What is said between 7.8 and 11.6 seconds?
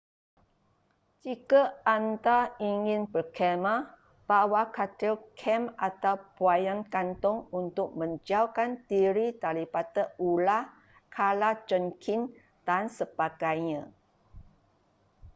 menjauhkan diri daripada ular kala